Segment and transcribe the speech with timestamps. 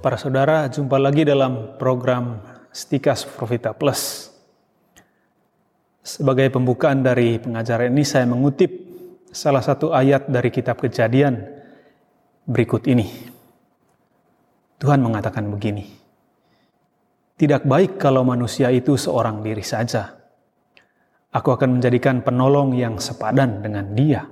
[0.00, 2.40] para saudara, jumpa lagi dalam program
[2.72, 4.32] Stikas Profita Plus.
[6.00, 8.72] Sebagai pembukaan dari pengajaran ini, saya mengutip
[9.28, 11.44] salah satu ayat dari kitab kejadian
[12.48, 13.06] berikut ini.
[14.80, 15.84] Tuhan mengatakan begini,
[17.36, 20.16] Tidak baik kalau manusia itu seorang diri saja.
[21.30, 24.24] Aku akan menjadikan penolong yang sepadan dengan dia.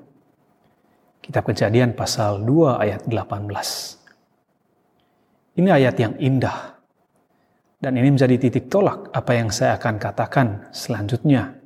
[1.21, 3.98] Kitab kejadian pasal 2 ayat 18.
[5.59, 6.79] Ini ayat yang indah.
[7.83, 11.59] Dan ini menjadi titik tolak apa yang saya akan katakan selanjutnya.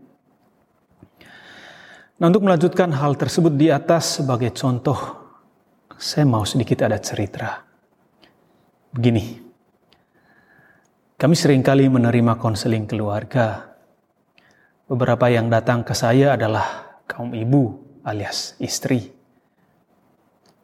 [2.16, 4.96] Nah, untuk melanjutkan hal tersebut di atas sebagai contoh,
[5.96, 7.64] saya mau sedikit ada cerita.
[8.92, 9.40] Begini,
[11.16, 13.76] kami sering kali menerima konseling keluarga.
[14.88, 19.08] Beberapa yang datang ke saya adalah kaum ibu alias istri.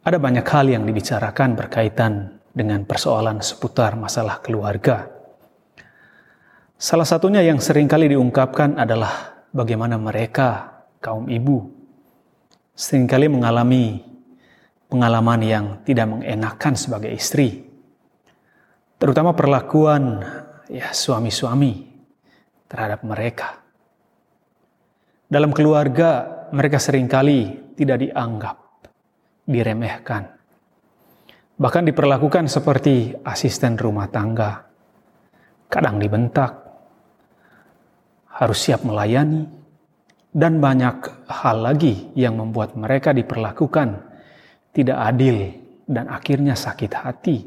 [0.05, 5.09] Ada banyak hal yang dibicarakan berkaitan dengan persoalan seputar masalah keluarga.
[6.79, 11.67] Salah satunya yang sering kali diungkapkan adalah bagaimana mereka, kaum ibu,
[12.71, 13.99] sering kali mengalami
[14.87, 17.67] pengalaman yang tidak mengenakan sebagai istri.
[18.95, 20.23] Terutama perlakuan
[20.71, 21.87] ya suami-suami
[22.71, 23.59] terhadap mereka.
[25.29, 28.57] Dalam keluarga, mereka sering kali tidak dianggap,
[29.45, 30.38] diremehkan
[31.59, 34.63] bahkan diperlakukan seperti asisten rumah tangga.
[35.67, 36.55] Kadang dibentak,
[38.39, 39.45] harus siap melayani,
[40.31, 44.01] dan banyak hal lagi yang membuat mereka diperlakukan
[44.71, 45.51] tidak adil
[45.83, 47.37] dan akhirnya sakit hati.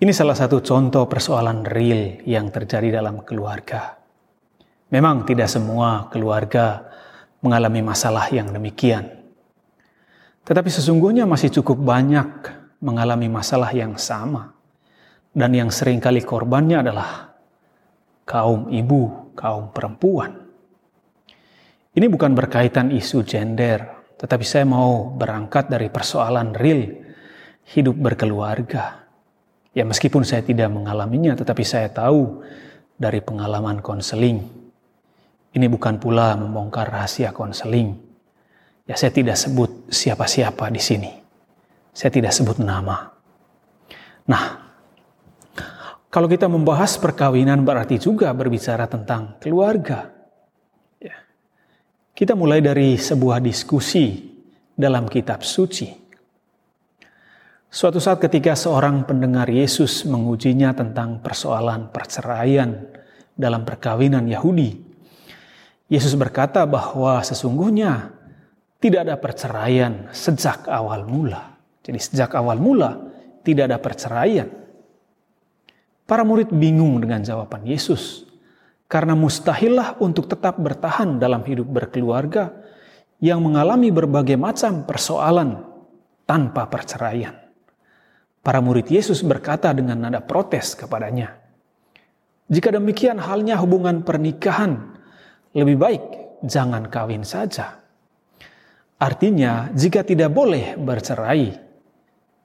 [0.00, 4.00] Ini salah satu contoh persoalan real yang terjadi dalam keluarga.
[4.88, 6.88] Memang tidak semua keluarga
[7.44, 9.19] mengalami masalah yang demikian.
[10.44, 12.28] Tetapi sesungguhnya masih cukup banyak
[12.80, 14.56] mengalami masalah yang sama.
[15.30, 17.30] Dan yang sering kali korbannya adalah
[18.26, 20.34] kaum ibu, kaum perempuan.
[21.94, 26.98] Ini bukan berkaitan isu gender, tetapi saya mau berangkat dari persoalan real
[27.70, 29.06] hidup berkeluarga.
[29.70, 32.42] Ya meskipun saya tidak mengalaminya, tetapi saya tahu
[32.98, 34.42] dari pengalaman konseling.
[35.54, 38.09] Ini bukan pula membongkar rahasia konseling
[38.90, 41.14] Ya saya tidak sebut siapa-siapa di sini.
[41.94, 43.06] Saya tidak sebut nama.
[44.26, 44.44] Nah,
[46.10, 50.10] kalau kita membahas perkawinan berarti juga berbicara tentang keluarga.
[50.98, 51.22] Ya.
[52.18, 54.26] Kita mulai dari sebuah diskusi
[54.74, 55.86] dalam kitab suci.
[57.70, 62.74] Suatu saat ketika seorang pendengar Yesus mengujinya tentang persoalan perceraian
[63.38, 64.74] dalam perkawinan Yahudi,
[65.86, 68.18] Yesus berkata bahwa sesungguhnya
[68.80, 71.60] tidak ada perceraian sejak awal mula.
[71.84, 72.96] Jadi sejak awal mula
[73.44, 74.48] tidak ada perceraian.
[76.08, 78.26] Para murid bingung dengan jawaban Yesus.
[78.90, 82.50] Karena mustahillah untuk tetap bertahan dalam hidup berkeluarga
[83.22, 85.62] yang mengalami berbagai macam persoalan
[86.26, 87.36] tanpa perceraian.
[88.40, 91.36] Para murid Yesus berkata dengan nada protes kepadanya,
[92.48, 94.96] "Jika demikian halnya hubungan pernikahan,
[95.54, 96.02] lebih baik
[96.42, 97.79] jangan kawin saja."
[99.00, 101.48] Artinya, jika tidak boleh bercerai,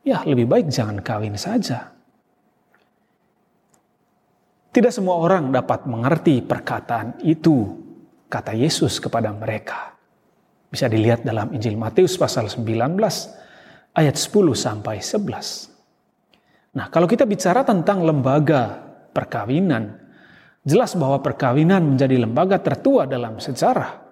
[0.08, 1.92] ya lebih baik jangan kawin saja.
[4.72, 7.76] Tidak semua orang dapat mengerti perkataan itu,
[8.32, 10.00] kata Yesus kepada mereka.
[10.72, 13.04] Bisa dilihat dalam Injil Matius pasal 19
[13.92, 15.76] ayat 10 sampai 11.
[16.76, 18.80] Nah, kalau kita bicara tentang lembaga
[19.12, 19.92] perkawinan,
[20.64, 24.05] jelas bahwa perkawinan menjadi lembaga tertua dalam sejarah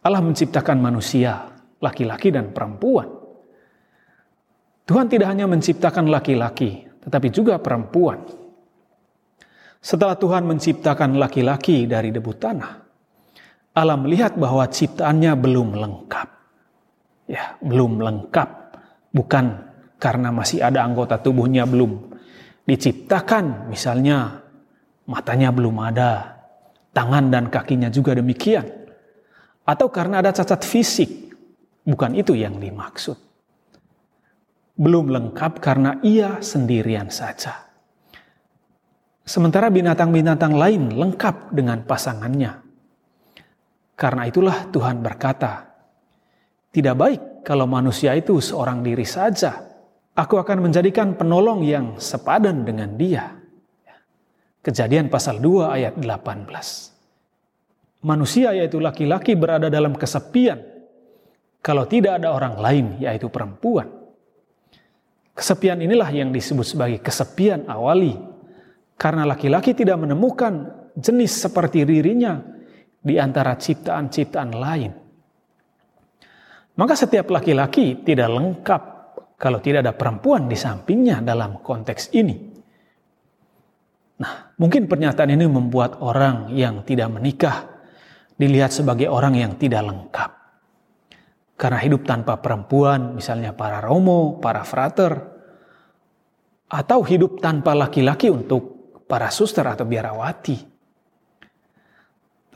[0.00, 1.44] Allah menciptakan manusia,
[1.76, 3.08] laki-laki dan perempuan.
[4.88, 8.24] Tuhan tidak hanya menciptakan laki-laki, tetapi juga perempuan.
[9.80, 12.72] Setelah Tuhan menciptakan laki-laki dari debu tanah,
[13.76, 16.28] Allah melihat bahwa ciptaannya belum lengkap.
[17.28, 18.48] Ya, belum lengkap.
[19.12, 19.44] Bukan
[20.00, 22.16] karena masih ada anggota tubuhnya belum
[22.64, 24.42] diciptakan, misalnya
[25.04, 26.40] matanya belum ada,
[26.96, 28.79] tangan dan kakinya juga demikian
[29.64, 31.32] atau karena ada cacat fisik.
[31.84, 33.16] Bukan itu yang dimaksud.
[34.76, 37.68] Belum lengkap karena ia sendirian saja.
[39.24, 42.62] Sementara binatang-binatang lain lengkap dengan pasangannya.
[43.94, 45.68] Karena itulah Tuhan berkata,
[46.72, 49.60] "Tidak baik kalau manusia itu seorang diri saja.
[50.16, 53.36] Aku akan menjadikan penolong yang sepadan dengan dia."
[54.60, 56.99] Kejadian pasal 2 ayat 18
[58.04, 60.60] manusia yaitu laki-laki berada dalam kesepian
[61.60, 63.88] kalau tidak ada orang lain yaitu perempuan.
[65.36, 68.12] Kesepian inilah yang disebut sebagai kesepian awali,
[69.00, 72.36] karena laki-laki tidak menemukan jenis seperti dirinya
[73.00, 74.92] di antara ciptaan-ciptaan lain.
[76.76, 78.82] Maka setiap laki-laki tidak lengkap
[79.40, 82.36] kalau tidak ada perempuan di sampingnya dalam konteks ini.
[84.20, 87.69] Nah, mungkin pernyataan ini membuat orang yang tidak menikah
[88.40, 90.30] dilihat sebagai orang yang tidak lengkap.
[91.60, 95.12] Karena hidup tanpa perempuan, misalnya para romo, para frater,
[96.72, 100.56] atau hidup tanpa laki-laki untuk para suster atau biarawati.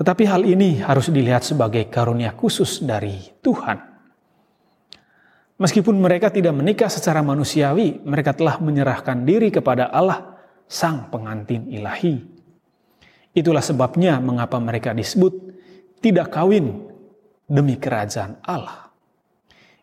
[0.00, 3.92] Tetapi hal ini harus dilihat sebagai karunia khusus dari Tuhan.
[5.60, 10.34] Meskipun mereka tidak menikah secara manusiawi, mereka telah menyerahkan diri kepada Allah,
[10.66, 12.18] Sang Pengantin Ilahi.
[13.36, 15.53] Itulah sebabnya mengapa mereka disebut
[16.04, 16.84] tidak kawin
[17.48, 18.92] demi kerajaan Allah.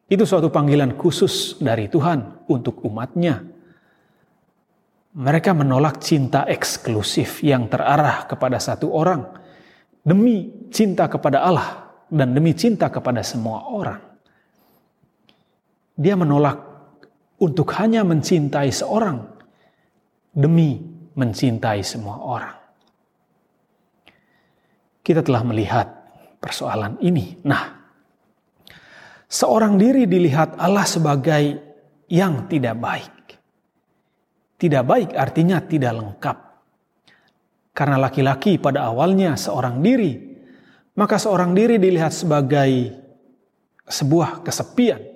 [0.06, 3.42] Itu suatu panggilan khusus dari Tuhan untuk umatnya.
[5.18, 9.26] Mereka menolak cinta eksklusif yang terarah kepada satu orang
[10.06, 14.02] demi cinta kepada Allah dan demi cinta kepada semua orang.
[15.98, 16.60] Dia menolak
[17.42, 19.26] untuk hanya mencintai seorang
[20.32, 20.80] demi
[21.16, 22.56] mencintai semua orang.
[25.04, 26.01] Kita telah melihat
[26.42, 27.38] persoalan ini.
[27.46, 27.64] Nah,
[29.30, 31.44] seorang diri dilihat Allah sebagai
[32.10, 33.16] yang tidak baik.
[34.58, 36.38] Tidak baik artinya tidak lengkap.
[37.72, 40.18] Karena laki-laki pada awalnya seorang diri,
[40.98, 43.00] maka seorang diri dilihat sebagai
[43.88, 45.12] sebuah kesepian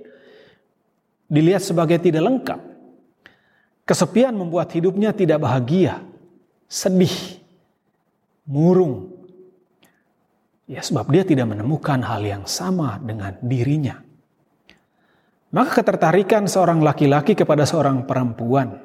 [1.29, 2.61] dilihat sebagai tidak lengkap.
[3.85, 6.01] Kesepian membuat hidupnya tidak bahagia,
[6.65, 7.41] sedih,
[8.49, 9.13] murung.
[10.65, 14.01] Ya sebab dia tidak menemukan hal yang sama dengan dirinya.
[15.53, 18.75] Maka ketertarikan seorang laki-laki kepada seorang perempuan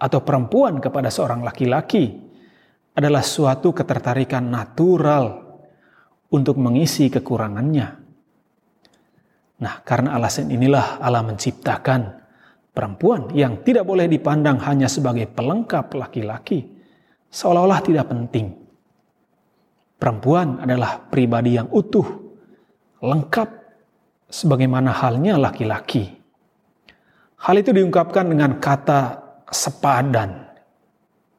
[0.00, 2.18] atau perempuan kepada seorang laki-laki
[2.96, 5.44] adalah suatu ketertarikan natural
[6.32, 7.88] untuk mengisi kekurangannya.
[9.56, 12.00] Nah, karena alasan inilah Allah menciptakan
[12.74, 16.64] perempuan yang tidak boleh dipandang hanya sebagai pelengkap laki-laki,
[17.30, 18.65] seolah-olah tidak penting.
[19.96, 22.04] Perempuan adalah pribadi yang utuh,
[23.00, 23.48] lengkap,
[24.28, 26.12] sebagaimana halnya laki-laki.
[27.40, 30.52] Hal itu diungkapkan dengan kata sepadan,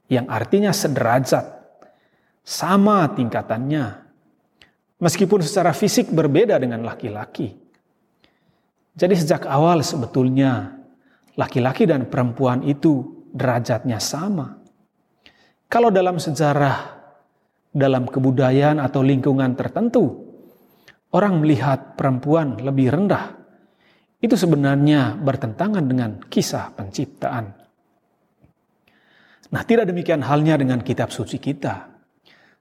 [0.10, 1.46] yang artinya sederajat,
[2.42, 3.86] sama tingkatannya,
[5.04, 7.54] meskipun secara fisik berbeda dengan laki-laki.
[8.98, 10.74] Jadi sejak awal sebetulnya
[11.38, 14.58] laki-laki dan perempuan itu derajatnya sama.
[15.70, 16.97] Kalau dalam sejarah,
[17.72, 20.28] dalam kebudayaan atau lingkungan tertentu,
[21.14, 23.38] orang melihat perempuan lebih rendah,
[24.18, 27.54] itu sebenarnya bertentangan dengan kisah penciptaan.
[29.48, 31.96] Nah, tidak demikian halnya dengan kitab suci kita.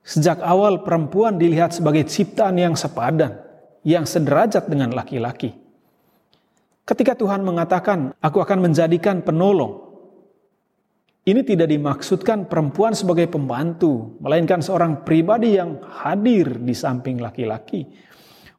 [0.07, 3.43] Sejak awal perempuan dilihat sebagai ciptaan yang sepadan,
[3.83, 5.51] yang sederajat dengan laki-laki.
[6.87, 9.86] Ketika Tuhan mengatakan, "Aku akan menjadikan penolong,"
[11.27, 17.83] ini tidak dimaksudkan perempuan sebagai pembantu, melainkan seorang pribadi yang hadir di samping laki-laki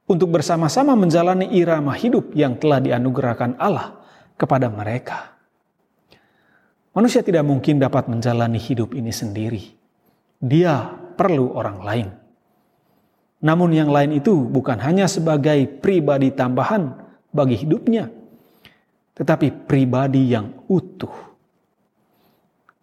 [0.07, 4.03] untuk bersama-sama menjalani irama hidup yang telah dianugerahkan Allah
[4.35, 5.39] kepada mereka.
[6.91, 9.63] Manusia tidak mungkin dapat menjalani hidup ini sendiri.
[10.43, 12.07] Dia perlu orang lain.
[13.37, 16.89] Namun, yang lain itu bukan hanya sebagai pribadi tambahan
[17.29, 18.09] bagi hidupnya,
[19.13, 21.36] tetapi pribadi yang utuh.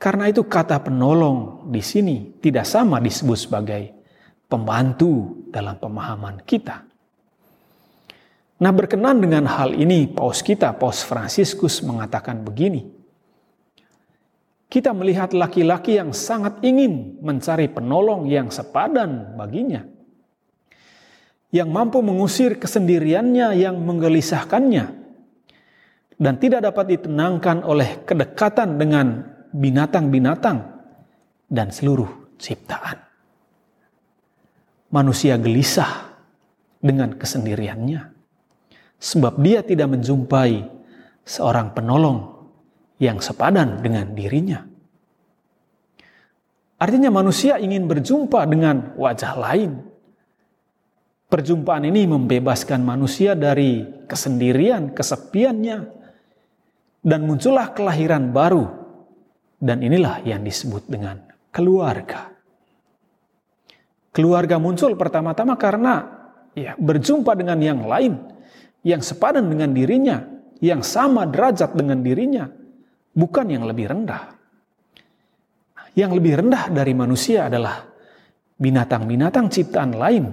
[0.04, 3.88] Karena itu kata penolong di sini tidak sama disebut sebagai
[4.44, 6.84] pembantu dalam pemahaman kita.
[8.60, 12.84] Nah berkenan dengan hal ini paus kita, paus Fransiskus mengatakan begini.
[14.68, 19.88] Kita melihat laki-laki yang sangat ingin mencari penolong yang sepadan baginya.
[21.48, 24.84] Yang mampu mengusir kesendiriannya yang menggelisahkannya
[26.20, 30.58] dan tidak dapat ditenangkan oleh kedekatan dengan binatang-binatang
[31.46, 32.98] dan seluruh ciptaan.
[34.90, 36.10] Manusia gelisah
[36.82, 38.02] dengan kesendiriannya,
[38.98, 40.66] sebab dia tidak menjumpai
[41.22, 42.50] seorang penolong
[42.98, 44.60] yang sepadan dengan dirinya.
[46.78, 49.72] Artinya, manusia ingin berjumpa dengan wajah lain.
[51.30, 55.78] Perjumpaan ini membebaskan manusia dari kesendirian, kesepiannya,
[57.02, 58.83] dan muncullah kelahiran baru.
[59.58, 61.20] Dan inilah yang disebut dengan
[61.54, 62.30] keluarga.
[64.14, 66.06] Keluarga muncul pertama-tama karena
[66.54, 68.34] ya berjumpa dengan yang lain
[68.84, 70.20] yang sepadan dengan dirinya,
[70.60, 72.44] yang sama derajat dengan dirinya,
[73.16, 74.36] bukan yang lebih rendah.
[75.96, 77.88] Yang lebih rendah dari manusia adalah
[78.60, 80.24] binatang-binatang ciptaan lain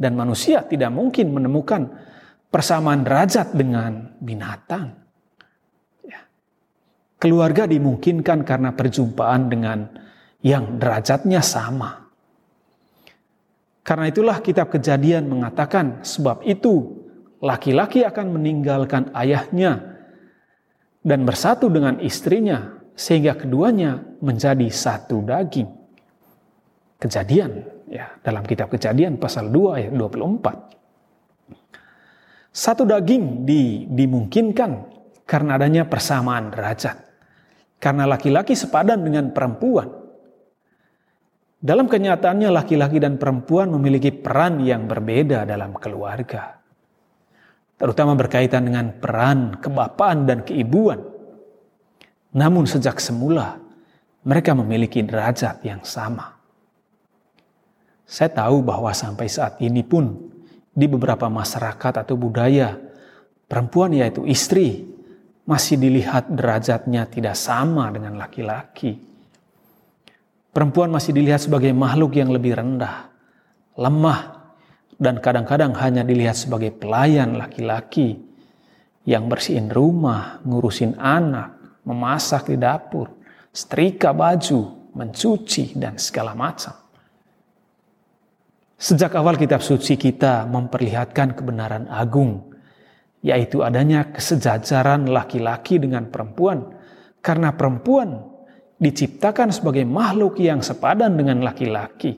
[0.00, 1.90] dan manusia tidak mungkin menemukan
[2.48, 5.07] persamaan derajat dengan binatang.
[7.28, 9.84] Keluarga dimungkinkan karena perjumpaan dengan
[10.40, 12.08] yang derajatnya sama.
[13.84, 17.04] Karena itulah kitab kejadian mengatakan sebab itu
[17.44, 20.00] laki-laki akan meninggalkan ayahnya
[21.04, 25.68] dan bersatu dengan istrinya sehingga keduanya menjadi satu daging.
[26.96, 27.60] Kejadian
[27.92, 32.56] ya dalam kitab Kejadian pasal 2 ayat 24.
[32.56, 34.96] Satu daging di, dimungkinkan
[35.28, 37.07] karena adanya persamaan derajat.
[37.78, 39.86] Karena laki-laki sepadan dengan perempuan.
[41.58, 46.58] Dalam kenyataannya laki-laki dan perempuan memiliki peran yang berbeda dalam keluarga.
[47.78, 51.18] Terutama berkaitan dengan peran kebapaan dan keibuan
[52.34, 53.56] namun sejak semula
[54.26, 56.36] mereka memiliki derajat yang sama.
[58.08, 60.16] Saya tahu bahwa sampai saat ini pun
[60.72, 62.76] di beberapa masyarakat atau budaya
[63.48, 64.84] perempuan yaitu istri
[65.48, 69.00] masih dilihat derajatnya tidak sama dengan laki-laki.
[70.52, 73.08] Perempuan masih dilihat sebagai makhluk yang lebih rendah,
[73.80, 74.52] lemah,
[75.00, 78.20] dan kadang-kadang hanya dilihat sebagai pelayan laki-laki
[79.08, 83.08] yang bersihin rumah, ngurusin anak, memasak di dapur,
[83.48, 86.76] setrika baju, mencuci, dan segala macam.
[88.76, 92.47] Sejak awal kitab suci kita memperlihatkan kebenaran agung,
[93.22, 96.70] yaitu adanya kesejajaran laki-laki dengan perempuan,
[97.18, 98.22] karena perempuan
[98.78, 102.14] diciptakan sebagai makhluk yang sepadan dengan laki-laki.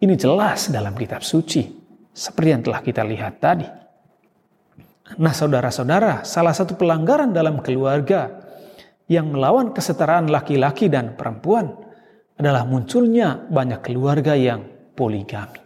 [0.00, 1.64] Ini jelas dalam kitab suci,
[2.12, 3.68] seperti yang telah kita lihat tadi.
[5.20, 8.40] Nah, saudara-saudara, salah satu pelanggaran dalam keluarga
[9.04, 11.68] yang melawan kesetaraan laki-laki dan perempuan
[12.40, 14.64] adalah munculnya banyak keluarga yang
[14.96, 15.60] poligami.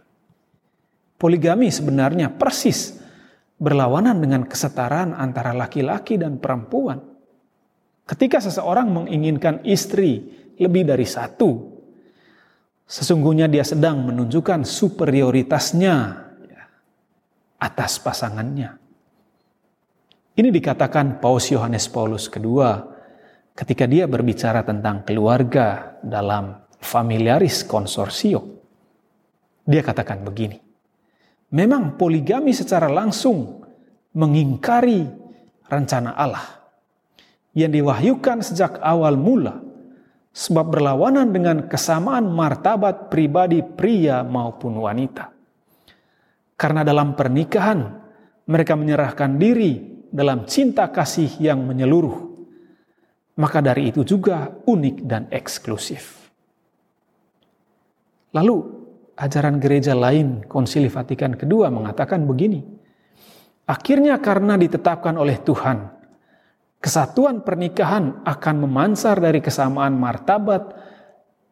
[1.15, 2.98] Poligami sebenarnya persis
[3.59, 7.03] berlawanan dengan kesetaraan antara laki-laki dan perempuan.
[8.07, 10.25] Ketika seseorang menginginkan istri
[10.57, 11.77] lebih dari satu,
[12.89, 15.95] sesungguhnya dia sedang menunjukkan superioritasnya
[17.59, 18.79] atas pasangannya.
[20.39, 22.63] Ini dikatakan Paus Yohanes Paulus II
[23.51, 28.63] ketika dia berbicara tentang keluarga dalam familiaris konsorsio.
[29.67, 30.55] Dia katakan begini,
[31.53, 33.65] memang poligami secara langsung
[34.13, 35.05] mengingkari
[35.69, 36.45] rencana Allah
[37.53, 39.61] yang diwahyukan sejak awal mula
[40.33, 45.33] sebab berlawanan dengan kesamaan martabat pribadi pria maupun wanita.
[46.59, 47.79] Karena dalam pernikahan
[48.49, 52.29] mereka menyerahkan diri dalam cinta kasih yang menyeluruh
[53.39, 56.27] maka dari itu juga unik dan eksklusif.
[58.35, 58.78] Lalu
[59.19, 62.63] ajaran gereja lain Konsili Vatikan kedua mengatakan begini.
[63.67, 65.91] Akhirnya karena ditetapkan oleh Tuhan,
[66.79, 70.73] kesatuan pernikahan akan memansar dari kesamaan martabat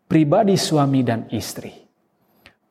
[0.07, 1.75] pribadi suami dan istri.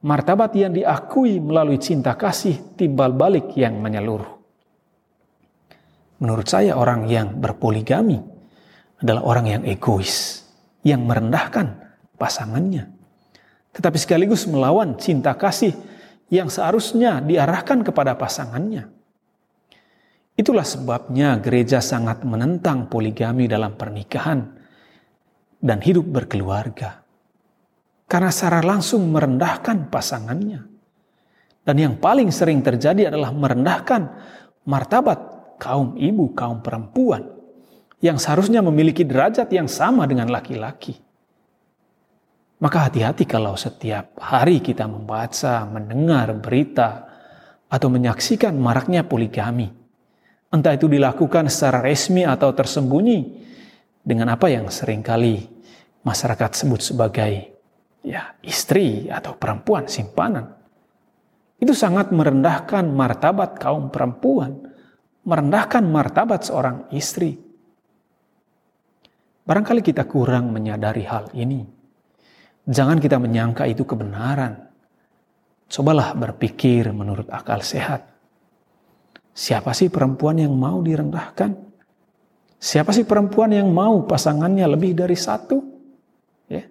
[0.03, 4.35] Martabat yang diakui melalui cinta kasih timbal balik yang menyeluruh.
[6.17, 8.17] Menurut saya orang yang berpoligami
[8.99, 10.43] adalah orang yang egois,
[10.81, 11.77] yang merendahkan
[12.17, 12.96] pasangannya,
[13.77, 15.77] tetapi sekaligus melawan cinta kasih
[16.33, 18.89] yang seharusnya diarahkan kepada pasangannya.
[20.37, 24.49] Itulah sebabnya gereja sangat menentang poligami dalam pernikahan
[25.61, 27.05] dan hidup berkeluarga.
[28.09, 30.61] Karena secara langsung merendahkan pasangannya.
[31.67, 34.03] Dan yang paling sering terjadi adalah merendahkan
[34.65, 35.19] martabat
[35.59, 37.27] kaum ibu, kaum perempuan
[37.99, 41.06] yang seharusnya memiliki derajat yang sama dengan laki-laki.
[42.57, 47.05] Maka hati-hati kalau setiap hari kita membaca, mendengar berita,
[47.69, 49.69] atau menyaksikan maraknya poligami.
[50.49, 53.45] Entah itu dilakukan secara resmi atau tersembunyi
[54.01, 55.43] dengan apa yang sering kali
[56.07, 57.33] masyarakat sebut sebagai
[58.07, 60.55] ya istri atau perempuan simpanan.
[61.59, 64.65] Itu sangat merendahkan martabat kaum perempuan,
[65.27, 67.37] merendahkan martabat seorang istri.
[69.45, 71.76] Barangkali kita kurang menyadari hal ini.
[72.67, 74.67] Jangan kita menyangka itu kebenaran.
[75.71, 78.07] Cobalah berpikir menurut akal sehat.
[79.31, 81.55] Siapa sih perempuan yang mau direndahkan?
[82.57, 85.61] Siapa sih perempuan yang mau pasangannya lebih dari satu?
[86.51, 86.65] Ya.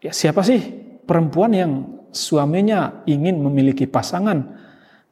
[0.00, 0.58] ya siapa sih
[1.04, 1.72] perempuan yang
[2.10, 4.56] suaminya ingin memiliki pasangan,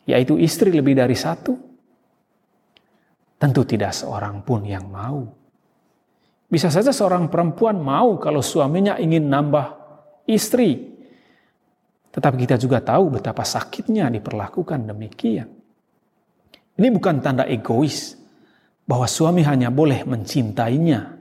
[0.09, 1.55] yaitu istri lebih dari satu?
[3.37, 5.44] Tentu tidak seorang pun yang mau.
[6.49, 9.67] Bisa saja seorang perempuan mau kalau suaminya ingin nambah
[10.29, 10.95] istri.
[12.15, 15.49] Tetapi kita juga tahu betapa sakitnya diperlakukan demikian.
[16.75, 18.15] Ini bukan tanda egois
[18.87, 21.17] bahwa suami hanya boleh mencintainya.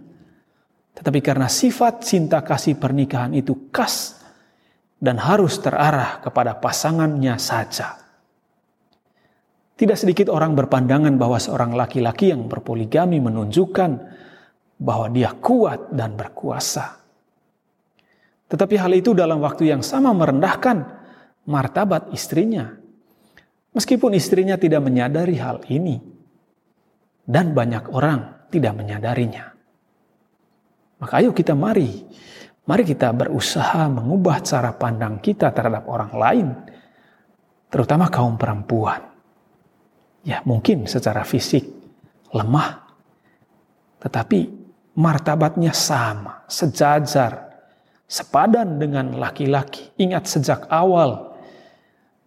[0.94, 4.22] Tetapi karena sifat cinta kasih pernikahan itu khas
[5.02, 7.98] dan harus terarah kepada pasangannya saja.
[9.74, 13.92] Tidak sedikit orang berpandangan bahwa seorang laki-laki yang berpoligami menunjukkan
[14.80, 17.02] bahwa dia kuat dan berkuasa.
[18.50, 20.86] Tetapi hal itu dalam waktu yang sama merendahkan
[21.50, 22.70] martabat istrinya.
[23.74, 25.98] Meskipun istrinya tidak menyadari hal ini.
[27.24, 29.50] Dan banyak orang tidak menyadarinya.
[31.00, 32.04] Maka ayo kita mari,
[32.68, 36.48] mari kita berusaha mengubah cara pandang kita terhadap orang lain.
[37.72, 39.14] Terutama kaum perempuan
[40.24, 41.68] ya mungkin secara fisik
[42.32, 42.88] lemah,
[44.00, 44.63] tetapi
[44.94, 47.50] martabatnya sama, sejajar,
[48.06, 49.90] sepadan dengan laki-laki.
[49.98, 51.34] Ingat sejak awal,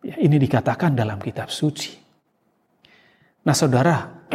[0.02, 1.94] ya, ini dikatakan dalam kitab suci.
[3.46, 4.26] Nah saudara,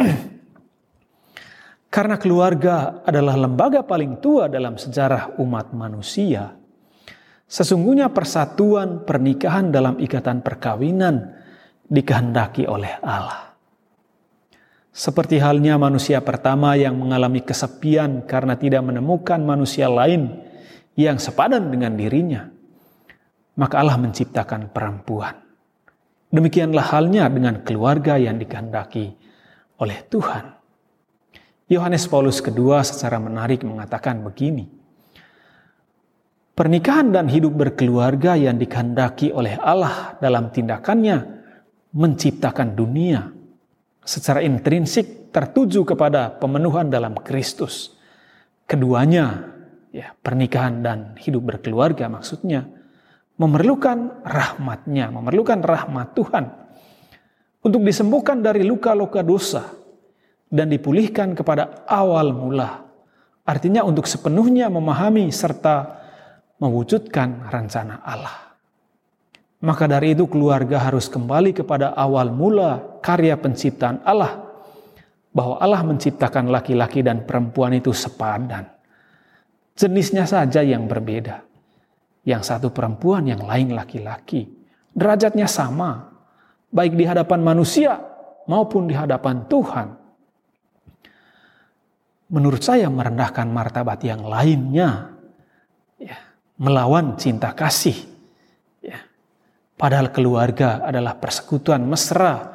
[1.94, 6.56] karena keluarga adalah lembaga paling tua dalam sejarah umat manusia,
[7.44, 11.36] sesungguhnya persatuan pernikahan dalam ikatan perkawinan
[11.84, 13.51] dikehendaki oleh Allah.
[14.92, 20.36] Seperti halnya manusia pertama yang mengalami kesepian karena tidak menemukan manusia lain
[21.00, 22.52] yang sepadan dengan dirinya,
[23.56, 25.32] maka Allah menciptakan perempuan.
[26.28, 29.16] Demikianlah halnya dengan keluarga yang dikehendaki
[29.80, 30.60] oleh Tuhan.
[31.72, 34.68] Yohanes Paulus kedua secara menarik mengatakan begini.
[36.52, 41.16] Pernikahan dan hidup berkeluarga yang dikehendaki oleh Allah dalam tindakannya
[41.96, 43.41] menciptakan dunia
[44.02, 47.94] secara intrinsik tertuju kepada pemenuhan dalam Kristus.
[48.66, 49.54] Keduanya,
[49.94, 52.66] ya, pernikahan dan hidup berkeluarga maksudnya,
[53.38, 56.44] memerlukan rahmatnya, memerlukan rahmat Tuhan
[57.62, 59.66] untuk disembuhkan dari luka-luka dosa
[60.52, 62.84] dan dipulihkan kepada awal mula.
[63.42, 65.98] Artinya untuk sepenuhnya memahami serta
[66.62, 68.51] mewujudkan rencana Allah.
[69.62, 74.42] Maka dari itu keluarga harus kembali kepada awal mula karya penciptaan Allah.
[75.30, 78.66] Bahwa Allah menciptakan laki-laki dan perempuan itu sepadan.
[79.78, 81.46] Jenisnya saja yang berbeda.
[82.26, 84.50] Yang satu perempuan, yang lain laki-laki.
[84.92, 86.10] Derajatnya sama.
[86.68, 88.02] Baik di hadapan manusia
[88.50, 89.88] maupun di hadapan Tuhan.
[92.34, 95.14] Menurut saya merendahkan martabat yang lainnya.
[96.02, 96.18] Ya,
[96.58, 98.11] melawan cinta kasih
[99.82, 102.54] Padahal keluarga adalah persekutuan mesra,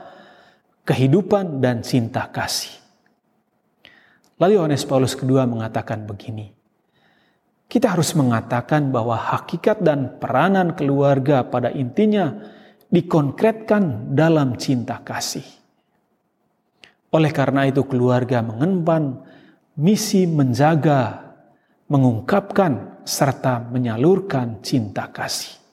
[0.87, 2.71] kehidupan dan cinta kasih.
[4.39, 6.55] Lalu Yohanes Paulus kedua mengatakan begini.
[7.67, 12.31] Kita harus mengatakan bahwa hakikat dan peranan keluarga pada intinya
[12.87, 15.43] dikonkretkan dalam cinta kasih.
[17.11, 19.19] Oleh karena itu keluarga mengemban
[19.75, 21.35] misi menjaga,
[21.91, 25.66] mengungkapkan, serta menyalurkan cinta kasih.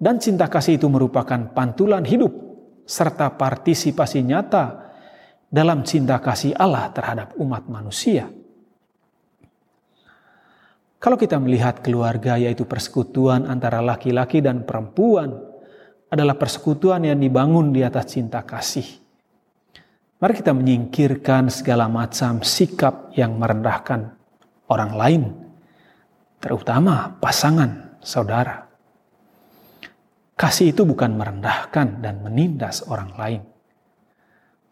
[0.00, 2.32] Dan cinta kasih itu merupakan pantulan hidup
[2.88, 4.88] serta partisipasi nyata
[5.52, 8.32] dalam cinta kasih Allah terhadap umat manusia.
[10.96, 15.36] Kalau kita melihat keluarga yaitu persekutuan antara laki-laki dan perempuan
[16.08, 18.84] adalah persekutuan yang dibangun di atas cinta kasih.
[20.20, 24.12] Mari kita menyingkirkan segala macam sikap yang merendahkan
[24.68, 25.22] orang lain,
[26.36, 28.69] terutama pasangan saudara.
[30.40, 33.44] Kasih itu bukan merendahkan dan menindas orang lain.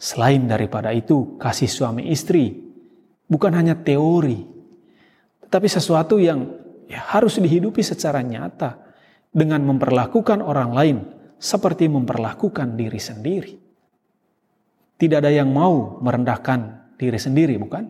[0.00, 2.56] Selain daripada itu, kasih suami istri
[3.28, 4.48] bukan hanya teori,
[5.44, 6.48] tetapi sesuatu yang
[6.88, 8.80] ya, harus dihidupi secara nyata
[9.28, 10.98] dengan memperlakukan orang lain
[11.36, 13.52] seperti memperlakukan diri sendiri.
[14.96, 17.84] Tidak ada yang mau merendahkan diri sendiri, bukan?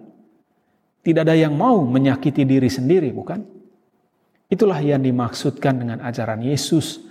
[1.07, 3.39] Tidak ada yang mau menyakiti diri sendiri, bukan?
[4.51, 7.08] Itulah yang dimaksudkan dengan ajaran Yesus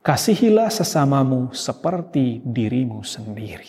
[0.00, 3.68] Kasihilah sesamamu seperti dirimu sendiri.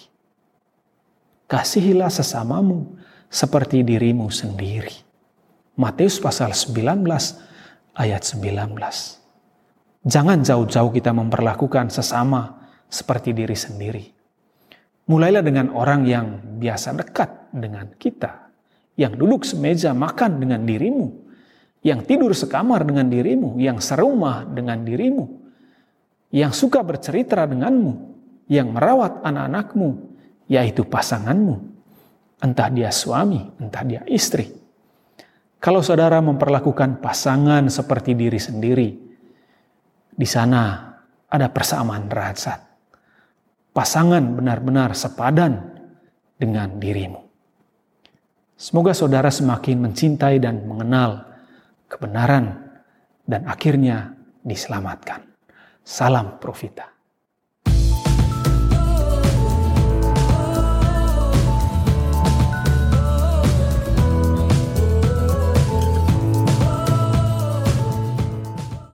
[1.44, 2.96] Kasihilah sesamamu
[3.28, 4.96] seperti dirimu sendiri.
[5.76, 7.04] Matius pasal 19
[8.00, 8.48] ayat 19.
[10.08, 14.04] Jangan jauh-jauh kita memperlakukan sesama seperti diri sendiri.
[15.12, 18.48] Mulailah dengan orang yang biasa dekat dengan kita,
[18.96, 21.12] yang duduk semeja makan dengan dirimu,
[21.84, 25.41] yang tidur sekamar dengan dirimu, yang serumah dengan dirimu,
[26.32, 27.94] yang suka bercerita denganmu,
[28.48, 30.16] yang merawat anak-anakmu,
[30.48, 31.72] yaitu pasanganmu.
[32.42, 34.50] Entah dia suami, entah dia istri.
[35.62, 38.90] Kalau saudara memperlakukan pasangan seperti diri sendiri,
[40.10, 40.90] di sana
[41.30, 42.60] ada persamaan derajat.
[43.72, 45.80] Pasangan benar-benar sepadan
[46.36, 47.22] dengan dirimu.
[48.58, 51.30] Semoga saudara semakin mencintai dan mengenal
[51.88, 52.74] kebenaran
[53.24, 55.31] dan akhirnya diselamatkan.
[55.84, 57.01] Salam Profita.